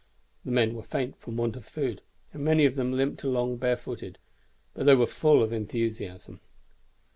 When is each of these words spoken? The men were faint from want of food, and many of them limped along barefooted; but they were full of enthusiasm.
The 0.43 0.49
men 0.49 0.73
were 0.73 0.81
faint 0.81 1.15
from 1.21 1.37
want 1.37 1.55
of 1.55 1.63
food, 1.63 2.01
and 2.33 2.43
many 2.43 2.65
of 2.65 2.73
them 2.73 2.91
limped 2.91 3.21
along 3.21 3.57
barefooted; 3.57 4.17
but 4.73 4.87
they 4.87 4.95
were 4.95 5.05
full 5.05 5.43
of 5.43 5.53
enthusiasm. 5.53 6.39